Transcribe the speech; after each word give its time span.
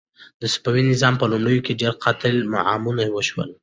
د 0.41 0.43
صفوي 0.53 0.83
نظام 0.91 1.13
په 1.17 1.25
لومړیو 1.31 1.65
کې 1.65 1.79
ډېر 1.81 1.93
قتل 2.05 2.35
عامونه 2.71 3.03
وشول. 3.15 3.49